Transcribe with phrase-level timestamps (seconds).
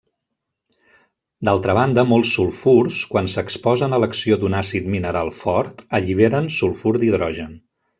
[1.49, 7.59] D'altra banda molts sulfurs, quan s'exposen a l'acció d'un àcid mineral fort, alliberen sulfur d'hidrogen.